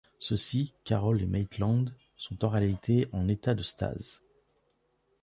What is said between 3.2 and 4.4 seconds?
état de stase.